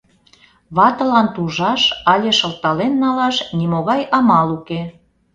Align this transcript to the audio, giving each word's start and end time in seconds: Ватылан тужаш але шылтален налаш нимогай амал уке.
Ватылан 0.75 1.27
тужаш 1.35 1.81
але 2.11 2.29
шылтален 2.39 2.93
налаш 3.03 3.35
нимогай 3.59 4.01
амал 4.17 4.49
уке. 4.57 4.81